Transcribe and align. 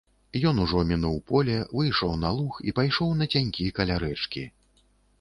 Ён 0.51 0.61
ужо 0.63 0.79
мінуў 0.91 1.19
поле, 1.33 1.59
выйшаў 1.77 2.15
на 2.23 2.33
луг 2.39 2.59
і 2.71 2.75
пайшоў 2.83 3.15
нацянькі, 3.23 3.73
каля 3.81 4.03
рэчкі. 4.09 4.49